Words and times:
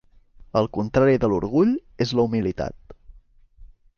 El 0.61 0.67
contrari 0.77 1.19
de 1.25 1.29
l'orgull 1.33 1.75
és 2.07 2.15
la 2.21 2.27
humilitat. 2.31 2.97